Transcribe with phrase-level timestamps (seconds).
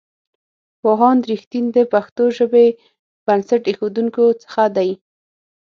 [0.81, 2.67] پوهاند رښتین د پښتو ژبې
[3.25, 4.89] بنسټ ایښودونکو څخه دی.